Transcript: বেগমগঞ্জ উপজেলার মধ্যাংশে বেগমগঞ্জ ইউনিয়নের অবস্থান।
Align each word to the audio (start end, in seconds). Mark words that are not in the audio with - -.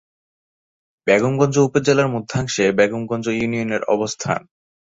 বেগমগঞ্জ 1.07 1.55
উপজেলার 1.59 2.07
মধ্যাংশে 2.07 2.65
বেগমগঞ্জ 2.77 3.25
ইউনিয়নের 3.31 3.81
অবস্থান। 3.85 4.41